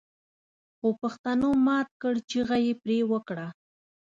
خوپښتنو 0.77 1.49
مات 1.65 1.89
کړ 2.01 2.13
چيغه 2.29 2.57
يې 2.65 2.73
پرې 2.83 2.97
وکړه 3.11 3.47